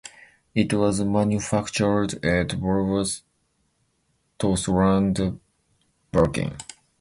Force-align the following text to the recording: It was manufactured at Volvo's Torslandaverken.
It 0.55 0.73
was 0.73 0.99
manufactured 1.03 2.13
at 2.25 2.47
Volvo's 2.59 3.21
Torslandaverken. 4.39 6.59